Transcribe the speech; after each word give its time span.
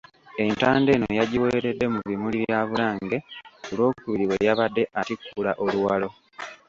Entanda 0.45 0.89
eno 0.95 1.07
yagiweeredde 1.19 1.85
mu 1.93 1.99
bimuli 2.07 2.37
bya 2.43 2.59
Bulange 2.69 3.17
ku 3.63 3.71
lwokubiri 3.77 4.23
bwe 4.27 4.43
yabadde 4.47 4.83
atikkula 4.99 5.51
Oluwalo. 5.63 6.09